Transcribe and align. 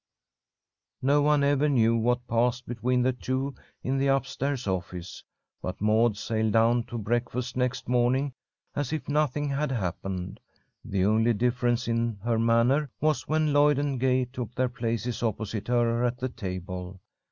No 1.03 1.21
one 1.21 1.43
ever 1.43 1.69
knew 1.69 1.95
what 1.95 2.25
passed 2.27 2.65
between 2.67 3.03
the 3.03 3.13
two 3.13 3.53
in 3.83 3.99
the 3.99 4.09
up 4.09 4.25
stairs 4.25 4.65
office, 4.65 5.23
but 5.61 5.79
Maud 5.79 6.17
sailed 6.17 6.53
down 6.53 6.85
to 6.85 6.97
breakfast 6.97 7.55
next 7.55 7.87
morning 7.87 8.33
as 8.75 8.91
if 8.91 9.07
nothing 9.07 9.49
had 9.49 9.71
happened. 9.71 10.39
The 10.83 11.05
only 11.05 11.33
difference 11.33 11.87
in 11.87 12.17
her 12.23 12.39
manner 12.39 12.89
was 12.99 13.27
when 13.27 13.53
Lloyd 13.53 13.77
and 13.77 13.99
Gay 13.99 14.25
took 14.25 14.55
their 14.55 14.69
places 14.69 15.21
opposite 15.21 15.67
her 15.67 16.03
at 16.03 16.17
the 16.17 16.29
table. 16.29 16.99